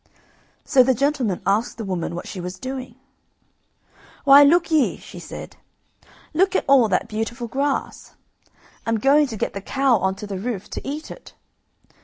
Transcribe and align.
So 0.65 0.81
the 0.81 0.95
gentleman 0.95 1.43
asked 1.45 1.77
the 1.77 1.85
woman 1.85 2.15
what 2.15 2.27
she 2.27 2.41
was 2.41 2.57
doing. 2.57 2.95
"Why, 4.23 4.43
lookye," 4.43 4.97
she 4.97 5.19
said, 5.19 5.57
"look 6.33 6.55
at 6.55 6.65
all 6.67 6.87
that 6.87 7.07
beautiful 7.07 7.47
grass. 7.47 8.15
I'm 8.83 8.97
going 8.97 9.27
to 9.27 9.37
get 9.37 9.53
the 9.53 9.61
cow 9.61 9.97
on 9.97 10.15
to 10.15 10.25
the 10.25 10.39
roof 10.39 10.71
to 10.71 10.81
eat 10.87 11.11
it. 11.11 11.35